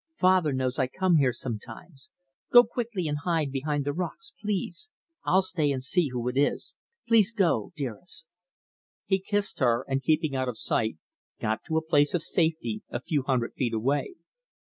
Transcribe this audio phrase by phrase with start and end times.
[0.17, 2.09] Father knows I come here sometimes.
[2.51, 4.89] Go quickly and hide behind the rocks, please.
[5.25, 6.73] I'll stay and see who it is.
[7.07, 8.25] Please go dearest."
[9.05, 10.97] He kissed her, and, keeping out of sight,
[11.39, 14.15] got to a place of safety a few hundred feet away.